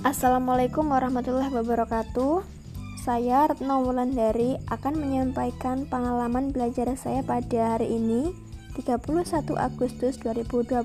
Assalamualaikum 0.00 0.88
warahmatullahi 0.88 1.52
wabarakatuh. 1.52 2.40
Saya 3.04 3.52
Retno 3.52 3.84
Wulandari 3.84 4.56
akan 4.72 4.96
menyampaikan 4.96 5.84
pengalaman 5.84 6.56
belajar 6.56 6.88
saya 6.96 7.20
pada 7.20 7.76
hari 7.76 8.00
ini, 8.00 8.32
31 8.80 9.60
Agustus 9.60 10.16
2021. 10.24 10.80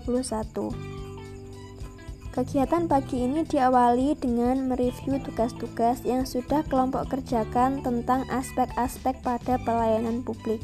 Kegiatan 2.36 2.91
pagi 2.91 3.23
ini 3.23 3.48
diawali 3.48 4.20
dengan 4.20 4.68
mereview 4.68 5.23
tugas-tugas 5.23 6.04
yang 6.04 6.27
sudah 6.27 6.68
kelompok 6.68 7.08
kerjakan 7.16 7.80
tentang 7.88 8.27
aspek-aspek 8.27 9.16
pada 9.23 9.55
pelayanan 9.63 10.27
publik. 10.27 10.59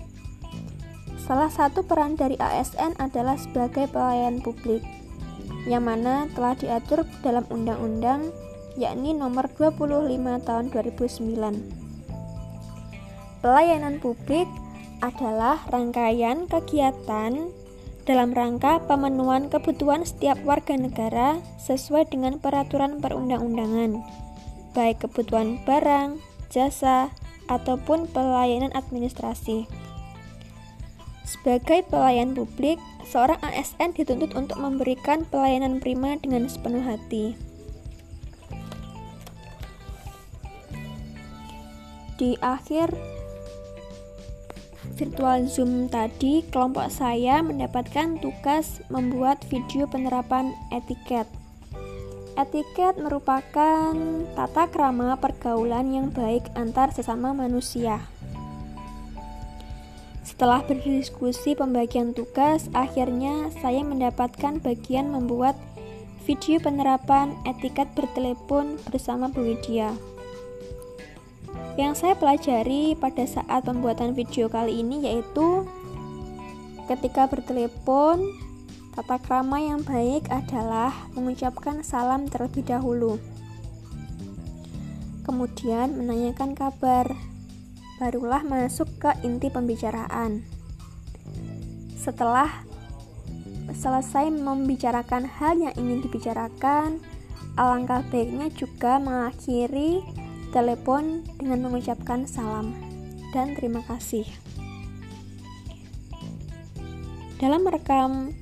Salah 1.23 1.48
satu 1.48 1.88
peran 1.88 2.20
dari 2.20 2.36
ASN 2.36 2.99
adalah 2.99 3.40
sebagai 3.40 3.88
pelayan 3.88 4.44
publik 4.44 4.84
yang 5.70 5.86
mana 5.86 6.26
telah 6.34 6.58
diatur 6.58 7.06
dalam 7.22 7.46
undang-undang 7.50 8.34
yakni 8.80 9.14
nomor 9.14 9.52
25 9.52 10.48
tahun 10.48 10.66
2009. 10.74 11.82
Pelayanan 13.42 13.98
publik 14.00 14.48
adalah 15.02 15.66
rangkaian 15.74 16.46
kegiatan 16.46 17.50
dalam 18.06 18.34
rangka 18.34 18.82
pemenuhan 18.86 19.50
kebutuhan 19.50 20.06
setiap 20.06 20.38
warga 20.46 20.78
negara 20.78 21.42
sesuai 21.62 22.09
dengan 22.09 22.42
peraturan 22.42 23.02
perundang-undangan, 23.02 24.02
baik 24.73 25.06
kebutuhan 25.06 25.62
barang, 25.66 26.18
jasa, 26.50 27.14
ataupun 27.50 28.09
pelayanan 28.09 28.73
administrasi. 28.73 29.80
Sebagai 31.31 31.88
pelayan 31.88 32.35
publik, 32.35 32.76
seorang 33.08 33.39
ASN 33.39 33.95
dituntut 33.95 34.35
untuk 34.35 34.59
memberikan 34.59 35.23
pelayanan 35.31 35.80
prima 35.80 36.20
dengan 36.20 36.52
sepenuh 36.52 36.83
hati. 36.83 37.39
Di 42.19 42.36
akhir 42.44 42.91
virtual 45.00 45.47
Zoom 45.47 45.88
tadi, 45.88 46.44
kelompok 46.52 46.91
saya 46.91 47.39
mendapatkan 47.39 48.19
tugas 48.19 48.84
membuat 48.91 49.39
video 49.47 49.88
penerapan 49.88 50.52
etiket. 50.75 51.31
Etiket 52.36 53.00
merupakan 53.00 53.95
tata 54.36 54.67
krama 54.67 55.16
pergaulan 55.16 55.95
yang 55.95 56.08
baik 56.11 56.44
antar 56.59 56.91
sesama 56.91 57.31
manusia. 57.31 58.03
Setelah 60.42 60.66
berdiskusi 60.66 61.53
pembagian 61.53 62.17
tugas, 62.17 62.66
akhirnya 62.73 63.53
saya 63.61 63.86
mendapatkan 63.86 64.58
bagian 64.58 65.14
membuat 65.14 65.53
video 66.25 66.58
penerapan 66.58 67.38
etiket 67.45 67.86
bertelepon 67.94 68.81
bersama 68.89 69.30
Bu 69.30 69.45
Widya. 69.45 69.94
Yang 71.78 71.94
saya 71.94 72.17
pelajari 72.17 72.97
pada 72.97 73.22
saat 73.30 73.69
pembuatan 73.69 74.17
video 74.17 74.50
kali 74.50 74.81
ini 74.81 75.06
yaitu 75.06 75.62
ketika 76.89 77.30
bertelepon, 77.30 78.25
tata 78.97 79.22
krama 79.22 79.62
yang 79.62 79.86
baik 79.86 80.25
adalah 80.34 80.89
mengucapkan 81.14 81.86
salam 81.86 82.25
terlebih 82.25 82.66
dahulu. 82.66 83.22
Kemudian 85.22 86.02
menanyakan 86.02 86.58
kabar 86.58 87.14
barulah 88.02 88.41
masuk 88.41 88.89
ke 88.97 89.13
inti 89.21 89.53
pembicaraan. 89.53 90.41
Setelah 91.94 92.66
selesai 93.69 94.33
membicarakan 94.33 95.30
hal 95.30 95.61
yang 95.61 95.75
ingin 95.77 96.02
dibicarakan, 96.02 96.97
alangkah 97.61 98.02
baiknya 98.09 98.49
juga 98.49 98.97
mengakhiri 98.97 100.02
telepon 100.50 101.22
dengan 101.38 101.69
mengucapkan 101.69 102.25
salam 102.25 102.73
dan 103.38 103.53
terima 103.53 103.85
kasih. 103.85 104.25
Dalam 107.38 107.61
merekam 107.61 108.34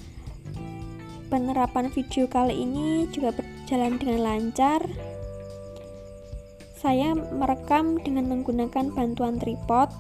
penerapan 1.27 1.91
video 1.91 2.31
kali 2.31 2.63
ini 2.63 3.11
juga 3.11 3.35
berjalan 3.35 3.99
dengan 3.99 4.19
lancar 4.23 4.87
saya 6.79 7.11
merekam 7.11 7.99
dengan 7.99 8.31
menggunakan 8.31 8.95
bantuan 8.95 9.35
tripod. 9.35 9.91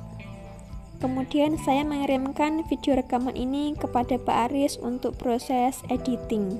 Kemudian 1.03 1.59
saya 1.59 1.83
mengirimkan 1.83 2.63
video 2.67 2.95
rekaman 2.95 3.35
ini 3.35 3.75
kepada 3.75 4.19
Pak 4.19 4.51
Aris 4.51 4.79
untuk 4.79 5.15
proses 5.19 5.79
editing. 5.91 6.59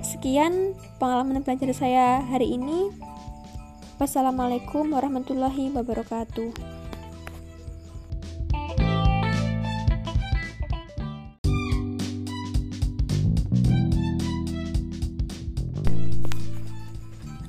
Sekian 0.00 0.76
pengalaman 0.96 1.44
belajar 1.44 1.72
saya 1.76 2.24
hari 2.24 2.56
ini. 2.56 2.88
Wassalamualaikum 4.00 4.92
warahmatullahi 4.96 5.72
wabarakatuh. 5.76 6.79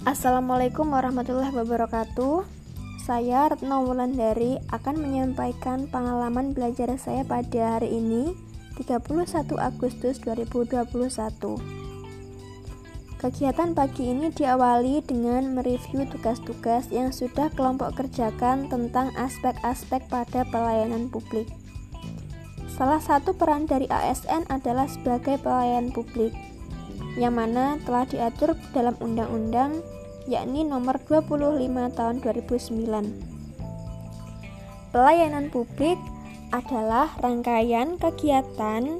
Assalamualaikum 0.01 0.97
warahmatullahi 0.97 1.53
wabarakatuh. 1.53 2.41
Saya 3.05 3.53
Retno 3.53 3.85
Wulandari 3.85 4.57
akan 4.73 4.97
menyampaikan 4.97 5.85
pengalaman 5.93 6.57
belajar 6.57 6.89
saya 6.97 7.21
pada 7.21 7.77
hari 7.77 8.01
ini, 8.01 8.33
31 8.81 9.61
Agustus 9.61 10.17
2021. 10.25 10.81
Kegiatan 13.21 13.77
pagi 13.77 14.09
ini 14.09 14.33
diawali 14.33 15.05
dengan 15.05 15.53
mereview 15.53 16.09
tugas-tugas 16.09 16.89
yang 16.89 17.13
sudah 17.13 17.53
kelompok 17.53 18.01
kerjakan 18.01 18.73
tentang 18.73 19.13
aspek-aspek 19.13 20.01
pada 20.09 20.41
pelayanan 20.49 21.13
publik. 21.13 21.45
Salah 22.73 22.97
satu 22.97 23.37
peran 23.37 23.69
dari 23.69 23.85
ASN 23.85 24.49
adalah 24.49 24.89
sebagai 24.89 25.37
pelayan 25.37 25.93
publik 25.93 26.33
yang 27.19 27.35
mana 27.35 27.75
telah 27.83 28.07
diatur 28.07 28.55
dalam 28.71 28.95
undang-undang 29.03 29.83
yakni 30.29 30.63
nomor 30.63 31.01
25 31.03 31.97
tahun 31.97 32.15
2009. 32.23 33.31
Pelayanan 34.91 35.47
publik 35.49 35.97
adalah 36.51 37.15
rangkaian 37.23 37.95
kegiatan 37.95 38.99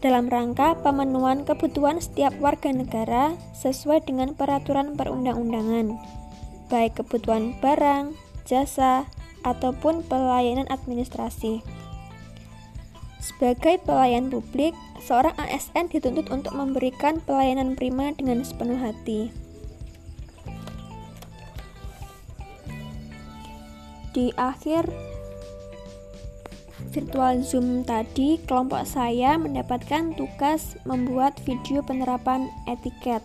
dalam 0.00 0.28
rangka 0.28 0.76
pemenuhan 0.80 1.44
kebutuhan 1.44 2.00
setiap 2.00 2.36
warga 2.40 2.72
negara 2.72 3.36
sesuai 3.56 4.04
dengan 4.04 4.36
peraturan 4.36 4.96
perundang-undangan, 4.96 5.96
baik 6.68 7.00
kebutuhan 7.00 7.56
barang, 7.60 8.16
jasa, 8.48 9.08
ataupun 9.44 10.04
pelayanan 10.04 10.68
administrasi. 10.68 11.75
Sebagai 13.20 13.80
pelayan 13.82 14.28
publik, 14.28 14.76
seorang 15.02 15.34
ASN 15.40 15.88
dituntut 15.90 16.28
untuk 16.28 16.52
memberikan 16.54 17.18
pelayanan 17.24 17.74
prima 17.74 18.12
dengan 18.14 18.44
sepenuh 18.44 18.78
hati. 18.78 19.32
Di 24.16 24.32
akhir 24.40 24.88
virtual 26.96 27.44
Zoom 27.44 27.84
tadi, 27.84 28.40
kelompok 28.48 28.88
saya 28.88 29.36
mendapatkan 29.36 30.16
tugas 30.16 30.80
membuat 30.88 31.36
video 31.44 31.84
penerapan 31.84 32.48
etiket. 32.64 33.20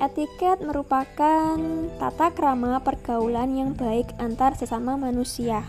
Etiket 0.00 0.64
merupakan 0.64 1.60
tata 2.00 2.28
krama 2.32 2.80
pergaulan 2.80 3.52
yang 3.56 3.70
baik 3.76 4.08
antar 4.16 4.56
sesama 4.56 4.96
manusia. 4.96 5.68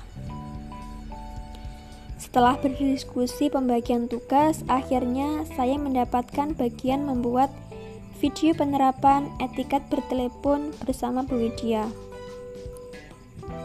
Setelah 2.36 2.60
berdiskusi 2.60 3.48
pembagian 3.48 4.12
tugas, 4.12 4.60
akhirnya 4.68 5.48
saya 5.56 5.80
mendapatkan 5.80 6.52
bagian 6.60 7.08
membuat 7.08 7.48
video 8.20 8.52
penerapan 8.52 9.32
etiket 9.40 9.88
bertelepon 9.88 10.76
bersama 10.84 11.24
Bu 11.24 11.40
Widya. 11.40 11.88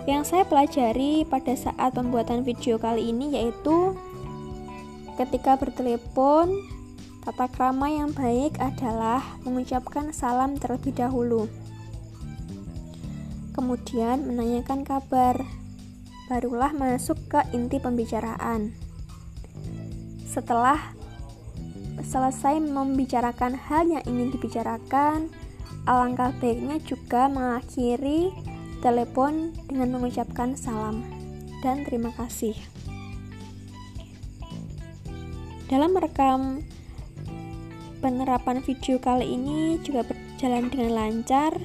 Yang 0.06 0.22
saya 0.22 0.46
pelajari 0.46 1.26
pada 1.26 1.50
saat 1.58 1.98
pembuatan 1.98 2.46
video 2.46 2.78
kali 2.78 3.10
ini 3.10 3.34
yaitu 3.34 3.98
ketika 5.18 5.58
bertelepon, 5.58 6.54
tata 7.26 7.50
krama 7.50 7.90
yang 7.90 8.14
baik 8.14 8.54
adalah 8.62 9.34
mengucapkan 9.42 10.14
salam 10.14 10.54
terlebih 10.54 10.94
dahulu. 10.94 11.50
Kemudian 13.50 14.30
menanyakan 14.30 14.86
kabar 14.86 15.42
barulah 16.30 16.70
masuk 16.70 17.18
ke 17.26 17.42
inti 17.50 17.82
pembicaraan. 17.82 18.70
Setelah 20.22 20.94
selesai 22.06 22.62
membicarakan 22.62 23.58
hal 23.58 23.90
yang 23.90 24.04
ingin 24.06 24.30
dibicarakan, 24.30 25.26
alangkah 25.90 26.30
baiknya 26.38 26.78
juga 26.86 27.26
mengakhiri 27.26 28.30
telepon 28.78 29.50
dengan 29.66 29.98
mengucapkan 29.98 30.54
salam 30.54 31.02
dan 31.66 31.82
terima 31.82 32.14
kasih. 32.14 32.54
Dalam 35.66 35.90
merekam 35.90 36.62
penerapan 37.98 38.62
video 38.62 39.02
kali 39.02 39.34
ini 39.34 39.82
juga 39.82 40.06
berjalan 40.06 40.70
dengan 40.70 40.90
lancar. 40.94 41.58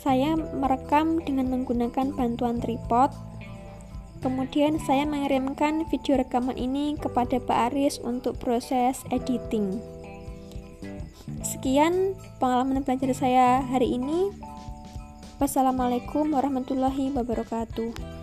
Saya 0.00 0.32
merekam 0.32 1.20
dengan 1.20 1.52
menggunakan 1.52 2.16
bantuan 2.16 2.56
tripod. 2.56 3.12
Kemudian 4.24 4.80
saya 4.80 5.04
mengirimkan 5.04 5.84
video 5.92 6.16
rekaman 6.16 6.56
ini 6.56 6.96
kepada 6.96 7.36
Pak 7.36 7.72
Aris 7.72 8.00
untuk 8.00 8.40
proses 8.40 9.04
editing. 9.12 9.80
Sekian 11.44 12.16
pengalaman 12.40 12.80
belajar 12.80 13.12
saya 13.12 13.60
hari 13.64 13.96
ini. 13.96 14.32
Wassalamualaikum 15.36 16.32
warahmatullahi 16.32 17.12
wabarakatuh. 17.16 18.19